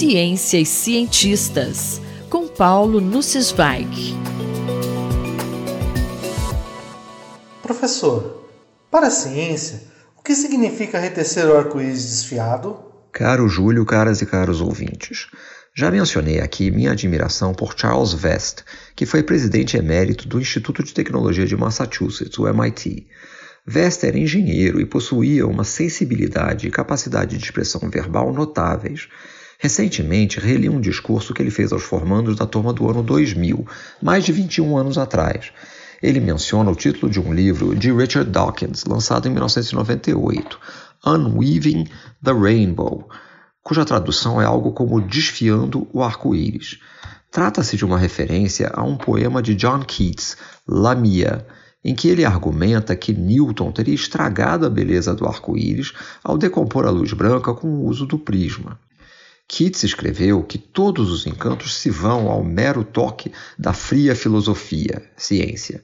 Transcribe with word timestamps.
Ciência 0.00 0.58
e 0.58 0.64
Cientistas, 0.64 2.00
com 2.30 2.48
Paulo 2.48 3.02
Nussweig. 3.02 4.16
Professor, 7.62 8.48
para 8.90 9.08
a 9.08 9.10
ciência, 9.10 9.82
o 10.16 10.22
que 10.22 10.34
significa 10.34 10.98
retecer 10.98 11.46
o 11.46 11.54
arco-íris 11.54 12.02
desfiado? 12.02 12.78
Caro 13.12 13.46
Júlio, 13.46 13.84
caras 13.84 14.22
e 14.22 14.26
caros 14.26 14.62
ouvintes, 14.62 15.26
já 15.76 15.90
mencionei 15.90 16.40
aqui 16.40 16.70
minha 16.70 16.92
admiração 16.92 17.52
por 17.52 17.74
Charles 17.78 18.14
Vest, 18.14 18.62
que 18.96 19.04
foi 19.04 19.22
presidente 19.22 19.76
emérito 19.76 20.26
do 20.26 20.40
Instituto 20.40 20.82
de 20.82 20.94
Tecnologia 20.94 21.44
de 21.44 21.58
Massachusetts, 21.58 22.38
o 22.38 22.48
MIT. 22.48 23.06
Vest 23.66 24.02
era 24.02 24.18
engenheiro 24.18 24.80
e 24.80 24.86
possuía 24.86 25.46
uma 25.46 25.62
sensibilidade 25.62 26.66
e 26.66 26.70
capacidade 26.70 27.36
de 27.36 27.44
expressão 27.44 27.90
verbal 27.90 28.32
notáveis. 28.32 29.06
Recentemente, 29.62 30.40
reli 30.40 30.70
um 30.70 30.80
discurso 30.80 31.34
que 31.34 31.42
ele 31.42 31.50
fez 31.50 31.70
aos 31.70 31.82
formandos 31.82 32.34
da 32.34 32.46
turma 32.46 32.72
do 32.72 32.88
ano 32.88 33.02
2000, 33.02 33.66
mais 34.00 34.24
de 34.24 34.32
21 34.32 34.74
anos 34.74 34.96
atrás. 34.96 35.52
Ele 36.02 36.18
menciona 36.18 36.70
o 36.70 36.74
título 36.74 37.12
de 37.12 37.20
um 37.20 37.30
livro 37.30 37.76
de 37.76 37.92
Richard 37.92 38.30
Dawkins, 38.30 38.86
lançado 38.86 39.28
em 39.28 39.30
1998, 39.32 40.58
Unweaving 41.04 41.86
the 42.24 42.32
Rainbow, 42.32 43.06
cuja 43.62 43.84
tradução 43.84 44.40
é 44.40 44.46
algo 44.46 44.72
como 44.72 44.98
Desfiando 44.98 45.86
o 45.92 46.02
Arco-Íris. 46.02 46.78
Trata-se 47.30 47.76
de 47.76 47.84
uma 47.84 47.98
referência 47.98 48.70
a 48.72 48.82
um 48.82 48.96
poema 48.96 49.42
de 49.42 49.54
John 49.54 49.80
Keats, 49.80 50.38
Lamia, 50.66 51.46
em 51.84 51.94
que 51.94 52.08
ele 52.08 52.24
argumenta 52.24 52.96
que 52.96 53.12
Newton 53.12 53.72
teria 53.72 53.94
estragado 53.94 54.64
a 54.64 54.70
beleza 54.70 55.14
do 55.14 55.26
arco-íris 55.26 55.92
ao 56.24 56.38
decompor 56.38 56.86
a 56.86 56.90
luz 56.90 57.12
branca 57.12 57.52
com 57.52 57.68
o 57.68 57.84
uso 57.84 58.06
do 58.06 58.18
prisma. 58.18 58.78
Keats 59.52 59.82
escreveu 59.82 60.44
que 60.44 60.56
todos 60.56 61.10
os 61.10 61.26
encantos 61.26 61.74
se 61.74 61.90
vão 61.90 62.30
ao 62.30 62.44
mero 62.44 62.84
toque 62.84 63.32
da 63.58 63.72
fria 63.72 64.14
filosofia, 64.14 65.02
ciência, 65.16 65.82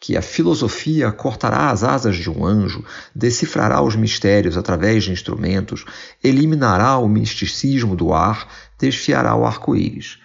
que 0.00 0.16
a 0.16 0.22
filosofia 0.22 1.12
cortará 1.12 1.68
as 1.68 1.84
asas 1.84 2.16
de 2.16 2.30
um 2.30 2.42
anjo, 2.42 2.82
decifrará 3.14 3.82
os 3.82 3.94
mistérios 3.94 4.56
através 4.56 5.04
de 5.04 5.12
instrumentos, 5.12 5.84
eliminará 6.24 6.96
o 6.96 7.06
misticismo 7.06 7.94
do 7.94 8.14
ar, 8.14 8.48
desfiará 8.78 9.36
o 9.36 9.44
arco-íris. 9.44 10.18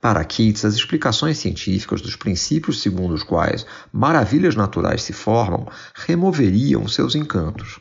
Para 0.00 0.24
Keats, 0.24 0.64
as 0.64 0.74
explicações 0.74 1.38
científicas 1.38 2.00
dos 2.00 2.14
princípios 2.14 2.80
segundo 2.80 3.14
os 3.14 3.24
quais 3.24 3.66
maravilhas 3.92 4.54
naturais 4.54 5.02
se 5.02 5.12
formam 5.12 5.66
removeriam 5.92 6.86
seus 6.86 7.16
encantos. 7.16 7.80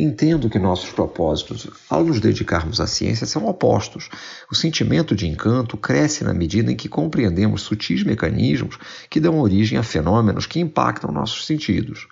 Entendo 0.00 0.48
que 0.48 0.60
nossos 0.60 0.92
propósitos, 0.92 1.68
ao 1.90 2.04
nos 2.04 2.20
dedicarmos 2.20 2.80
à 2.80 2.86
ciência, 2.86 3.26
são 3.26 3.48
opostos. 3.48 4.08
O 4.48 4.54
sentimento 4.54 5.12
de 5.12 5.26
encanto 5.26 5.76
cresce 5.76 6.22
na 6.22 6.32
medida 6.32 6.70
em 6.70 6.76
que 6.76 6.88
compreendemos 6.88 7.62
sutis 7.62 8.04
mecanismos 8.04 8.78
que 9.10 9.18
dão 9.18 9.40
origem 9.40 9.76
a 9.76 9.82
fenômenos 9.82 10.46
que 10.46 10.60
impactam 10.60 11.10
nossos 11.10 11.44
sentidos. 11.46 12.06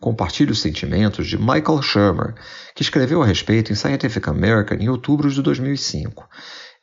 Compartilho 0.00 0.52
os 0.52 0.62
sentimentos 0.62 1.26
de 1.26 1.36
Michael 1.36 1.82
Shermer, 1.82 2.34
que 2.74 2.82
escreveu 2.82 3.22
a 3.22 3.26
respeito 3.26 3.70
em 3.70 3.74
Scientific 3.74 4.26
American 4.26 4.78
em 4.78 4.88
outubro 4.88 5.30
de 5.30 5.42
2005. 5.42 6.26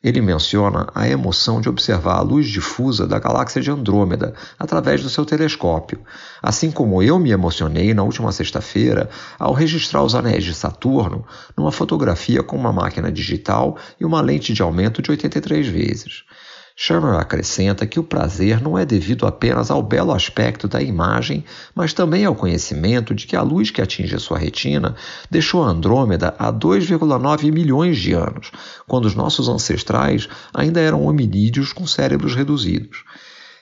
Ele 0.06 0.22
menciona 0.22 0.88
a 0.94 1.10
emoção 1.10 1.60
de 1.60 1.68
observar 1.68 2.18
a 2.18 2.22
luz 2.22 2.46
difusa 2.46 3.08
da 3.08 3.18
galáxia 3.18 3.60
de 3.60 3.72
Andrômeda 3.72 4.36
através 4.60 5.02
do 5.02 5.10
seu 5.10 5.26
telescópio, 5.26 6.00
assim 6.44 6.70
como 6.70 7.02
eu 7.02 7.18
me 7.18 7.32
emocionei 7.32 7.92
na 7.92 8.04
última 8.04 8.32
sexta-feira 8.32 9.10
ao 9.40 9.52
registrar 9.52 10.04
os 10.04 10.14
anéis 10.14 10.44
de 10.44 10.54
Saturno 10.54 11.26
numa 11.58 11.72
fotografia 11.72 12.44
com 12.44 12.56
uma 12.56 12.72
máquina 12.72 13.12
digital 13.12 13.80
e 14.00 14.06
uma 14.06 14.22
lente 14.22 14.54
de 14.54 14.62
aumento 14.62 15.02
de 15.02 15.10
83 15.10 15.66
vezes. 15.66 16.24
Shermer 16.78 17.14
acrescenta 17.14 17.88
que 17.88 18.02
o 18.02 18.04
prazer 18.04 18.62
não 18.62 18.78
é 18.78 18.86
devido 18.86 19.26
apenas 19.26 19.72
ao 19.72 19.82
belo 19.82 20.12
aspecto 20.12 20.68
da 20.68 20.82
imagem, 20.82 21.46
mas 21.74 21.94
também 21.94 22.26
ao 22.26 22.36
conhecimento 22.36 23.16
de 23.16 23.26
que 23.26 23.36
a 23.38 23.42
luz 23.42 23.72
que 23.72 23.82
atinge 23.82 24.14
a 24.14 24.20
sua 24.20 24.38
retina 24.38 24.94
deixou 25.32 25.64
Andrômeda 25.64 26.36
há 26.38 26.52
2,9 26.52 27.50
milhões 27.50 27.98
de 27.98 28.12
anos, 28.12 28.52
quando 28.86 29.06
os 29.06 29.16
nossos 29.16 29.48
ancestrais 29.48 30.28
ainda 30.54 30.82
eram 30.82 31.06
hominídeos 31.06 31.72
com 31.72 31.88
cérebros 31.88 32.36
reduzidos. 32.36 33.06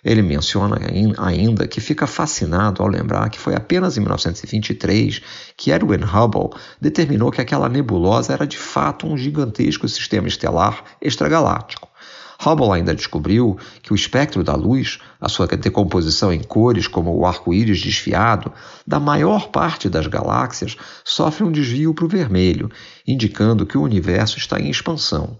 Ele 0.03 0.23
menciona 0.23 0.79
ainda 1.19 1.67
que 1.67 1.79
fica 1.79 2.07
fascinado 2.07 2.81
ao 2.81 2.89
lembrar 2.89 3.29
que 3.29 3.39
foi 3.39 3.53
apenas 3.53 3.95
em 3.95 4.01
1923 4.01 5.21
que 5.55 5.71
Edwin 5.71 6.03
Hubble 6.03 6.59
determinou 6.81 7.29
que 7.29 7.39
aquela 7.39 7.69
nebulosa 7.69 8.33
era 8.33 8.47
de 8.47 8.57
fato 8.57 9.05
um 9.05 9.15
gigantesco 9.15 9.87
sistema 9.87 10.27
estelar 10.27 10.83
extragaláctico. 10.99 11.92
Hubble 12.45 12.71
ainda 12.71 12.93
descobriu 12.93 13.57
que 13.81 13.93
o 13.93 13.95
espectro 13.95 14.43
da 14.43 14.55
luz, 14.55 14.99
a 15.19 15.29
sua 15.29 15.47
decomposição 15.47 16.33
em 16.33 16.43
cores 16.43 16.87
como 16.87 17.15
o 17.15 17.25
arco-íris 17.25 17.81
desfiado, 17.81 18.51
da 18.85 18.99
maior 18.99 19.49
parte 19.49 19.87
das 19.89 20.07
galáxias 20.07 20.75
sofre 21.05 21.43
um 21.43 21.51
desvio 21.51 21.93
para 21.93 22.05
o 22.05 22.09
vermelho, 22.09 22.69
indicando 23.07 23.65
que 23.65 23.77
o 23.77 23.81
universo 23.81 24.37
está 24.37 24.59
em 24.59 24.69
expansão. 24.69 25.37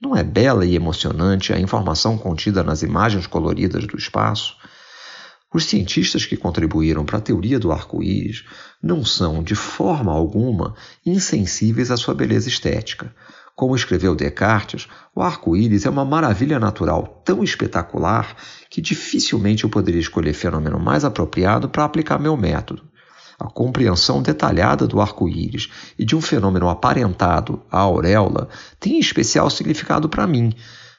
Não 0.00 0.14
é 0.14 0.22
bela 0.22 0.66
e 0.66 0.74
emocionante 0.74 1.52
a 1.52 1.58
informação 1.58 2.18
contida 2.18 2.62
nas 2.62 2.82
imagens 2.82 3.26
coloridas 3.26 3.86
do 3.86 3.96
espaço? 3.96 4.54
Os 5.52 5.64
cientistas 5.64 6.26
que 6.26 6.36
contribuíram 6.36 7.04
para 7.04 7.16
a 7.16 7.20
teoria 7.20 7.58
do 7.58 7.72
arco-íris 7.72 8.44
não 8.82 9.04
são, 9.04 9.42
de 9.42 9.54
forma 9.54 10.12
alguma, 10.12 10.74
insensíveis 11.04 11.90
à 11.90 11.96
sua 11.96 12.14
beleza 12.14 12.48
estética. 12.48 13.14
Como 13.56 13.74
escreveu 13.74 14.14
Descartes, 14.14 14.86
o 15.14 15.22
arco-íris 15.22 15.86
é 15.86 15.90
uma 15.90 16.04
maravilha 16.04 16.60
natural 16.60 17.22
tão 17.24 17.42
espetacular 17.42 18.36
que 18.68 18.82
dificilmente 18.82 19.64
eu 19.64 19.70
poderia 19.70 19.98
escolher 19.98 20.34
fenômeno 20.34 20.78
mais 20.78 21.06
apropriado 21.06 21.66
para 21.66 21.82
aplicar 21.82 22.18
meu 22.18 22.36
método. 22.36 22.82
A 23.38 23.46
compreensão 23.46 24.20
detalhada 24.20 24.86
do 24.86 25.00
arco-íris 25.00 25.70
e 25.98 26.04
de 26.04 26.14
um 26.14 26.20
fenômeno 26.20 26.68
aparentado, 26.68 27.62
a 27.70 27.78
auréola, 27.78 28.50
tem 28.78 28.98
especial 28.98 29.48
significado 29.48 30.06
para 30.06 30.26
mim, 30.26 30.52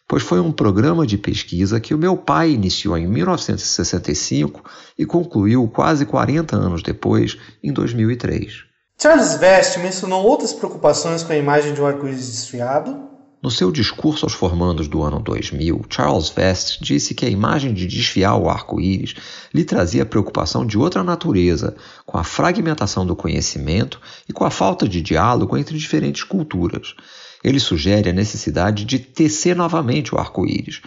pois 0.07 0.23
foi 0.23 0.40
um 0.40 0.51
programa 0.51 1.06
de 1.06 1.16
pesquisa 1.16 1.79
que 1.79 1.94
o 1.94 1.97
meu 1.97 2.17
pai 2.17 2.50
iniciou 2.50 2.97
em 2.97 3.06
1965 3.06 4.63
e 4.97 5.06
concluiu 5.06 5.67
quase 5.67 6.07
40 6.07 6.56
anos 6.56 6.81
depois, 6.81 7.38
em 7.63 7.72
2003. 7.72 8.66
Charles 9.00 9.35
Vest 9.35 9.78
mencionou 9.78 10.25
outras 10.25 10.53
preocupações 10.53 11.22
com 11.22 11.31
a 11.31 11.38
imagem 11.38 11.72
de 11.72 11.80
um 11.80 11.85
arco-íris 11.85 12.31
desfiado. 12.31 13.00
No 13.44 13.52
seu 13.52 13.72
discurso 13.72 14.25
aos 14.25 14.34
formandos 14.34 14.88
do 14.88 15.03
ano 15.03 15.19
2000, 15.19 15.85
Charles 15.88 16.30
Vest 16.30 16.80
disse 16.81 17.13
que 17.13 17.24
a 17.24 17.30
imagem 17.30 17.75
de 17.75 17.85
desfiar 17.85 18.35
o 18.38 18.50
arco-íris 18.50 19.13
lhe 19.53 19.63
trazia 19.63 20.03
preocupação 20.03 20.66
de 20.66 20.80
outra 20.80 21.03
natureza, 21.03 21.75
com 22.08 22.18
a 22.18 22.24
fragmentação 22.24 23.06
do 23.06 23.16
conhecimento 23.16 24.02
e 24.28 24.34
com 24.34 24.44
a 24.44 24.50
falta 24.50 24.90
de 24.90 25.00
diálogo 25.00 25.56
entre 25.56 25.78
diferentes 25.78 26.24
culturas. 26.24 26.96
Ele 27.44 27.59
sugere 27.59 28.09
a 28.09 28.14
necessidade 28.14 28.84
de 28.84 28.97
tecer 28.97 29.56
novamente 29.56 30.16
o 30.16 30.18
arco-íris. 30.18 30.81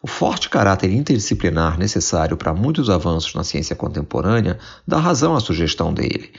O 0.00 0.06
forte 0.06 0.48
caráter 0.48 0.92
interdisciplinar 0.92 1.76
necessário 1.76 2.36
para 2.36 2.54
muitos 2.54 2.88
avanços 2.88 3.34
na 3.34 3.42
ciência 3.42 3.74
contemporânea 3.74 4.56
dá 4.86 4.98
razão 4.98 5.34
à 5.34 5.40
sugestão 5.40 5.92
dele. 5.92 6.32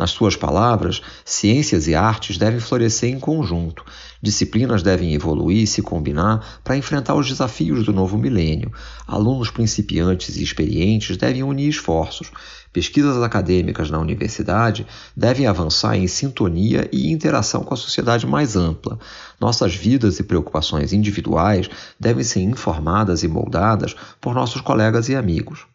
Nas 0.00 0.12
suas 0.12 0.34
palavras, 0.34 1.02
ciências 1.26 1.86
e 1.86 1.94
artes 1.94 2.38
devem 2.38 2.58
florescer 2.58 3.10
em 3.10 3.20
conjunto, 3.20 3.84
disciplinas 4.22 4.82
devem 4.82 5.12
evoluir 5.12 5.64
e 5.64 5.66
se 5.66 5.82
combinar 5.82 6.62
para 6.64 6.74
enfrentar 6.74 7.14
os 7.14 7.28
desafios 7.28 7.84
do 7.84 7.92
novo 7.92 8.16
milênio. 8.16 8.72
Alunos 9.06 9.50
principiantes 9.50 10.38
e 10.38 10.42
experientes 10.42 11.18
devem 11.18 11.42
unir 11.42 11.68
esforços. 11.68 12.32
Pesquisas 12.72 13.22
acadêmicas 13.22 13.90
na 13.90 13.98
universidade 13.98 14.86
devem 15.14 15.46
avançar 15.46 15.94
em 15.98 16.06
sintonia 16.06 16.88
e 16.90 17.12
interação 17.12 17.62
com 17.62 17.74
a 17.74 17.76
sociedade 17.76 18.26
mais 18.26 18.56
ampla. 18.56 18.98
Nossas 19.38 19.74
vidas 19.74 20.18
e 20.18 20.22
preocupações 20.22 20.94
individuais 20.94 21.68
devem 22.00 22.24
ser 22.24 22.40
informadas 22.40 23.22
e 23.22 23.28
moldadas 23.28 23.94
por 24.18 24.34
nossos 24.34 24.62
colegas 24.62 25.10
e 25.10 25.14
amigos. 25.14 25.69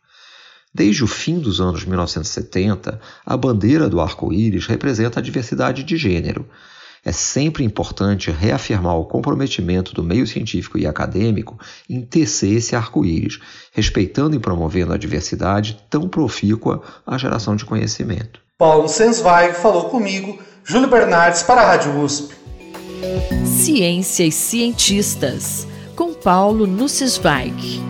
Desde 0.75 1.05
o 1.05 1.07
fim 1.07 1.39
dos 1.39 1.61
anos 1.61 1.85
1970, 1.85 2.99
a 3.25 3.37
bandeira 3.37 3.87
do 3.87 4.01
arco-íris 4.01 4.65
representa 4.65 5.21
a 5.21 5.23
diversidade 5.23 5.85
de 5.85 5.95
gênero. 5.95 6.45
É 7.01 7.13
sempre 7.13 7.63
importante 7.63 8.29
reafirmar 8.29 8.97
o 8.97 9.05
comprometimento 9.05 9.93
do 9.93 10.03
meio 10.03 10.27
científico 10.27 10.77
e 10.77 10.85
acadêmico 10.85 11.57
em 11.89 12.01
tecer 12.01 12.57
esse 12.57 12.75
arco-íris, 12.75 13.39
respeitando 13.71 14.35
e 14.35 14.39
promovendo 14.39 14.91
a 14.91 14.97
diversidade 14.97 15.77
tão 15.89 16.09
profícua 16.09 16.83
à 17.07 17.17
geração 17.17 17.55
de 17.55 17.63
conhecimento. 17.63 18.41
Paulo 18.57 18.89
Sensweig 18.89 19.53
falou 19.53 19.85
comigo, 19.85 20.37
Júlio 20.65 20.89
Bernardes 20.89 21.41
para 21.43 21.61
a 21.61 21.67
Rádio 21.67 21.97
USP. 22.01 22.35
Ciência 23.45 24.25
e 24.25 24.31
cientistas, 24.31 25.65
com 25.95 26.13
Paulo 26.13 26.67
Nussweig. 26.67 27.84